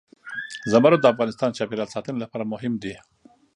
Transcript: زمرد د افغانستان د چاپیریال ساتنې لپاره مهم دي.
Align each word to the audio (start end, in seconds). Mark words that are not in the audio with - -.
زمرد 0.71 0.99
د 1.01 1.05
افغانستان 1.13 1.49
د 1.49 1.57
چاپیریال 1.57 1.89
ساتنې 1.95 2.19
لپاره 2.23 2.49
مهم 2.53 2.73
دي. 2.83 2.95